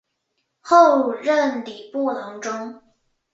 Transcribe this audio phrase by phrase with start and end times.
[0.61, 2.81] 后任礼部郎中。